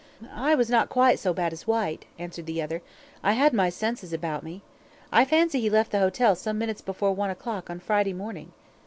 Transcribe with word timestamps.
"I 0.33 0.55
was 0.55 0.67
not 0.67 0.89
quite 0.89 1.19
so 1.19 1.31
bad 1.31 1.53
as 1.53 1.67
Whyte," 1.67 2.05
answered 2.17 2.47
the 2.47 2.59
other. 2.59 2.81
"I 3.21 3.33
had 3.33 3.53
my 3.53 3.69
senses 3.69 4.11
about 4.11 4.41
me. 4.41 4.63
I 5.11 5.25
fancy 5.25 5.61
he 5.61 5.69
left 5.69 5.91
the 5.91 5.99
hotel 5.99 6.33
some 6.35 6.57
minutes 6.57 6.81
before 6.81 7.11
one 7.13 7.29
o'clock 7.29 7.69
on 7.69 7.79
Friday 7.79 8.13
morning." 8.13 8.51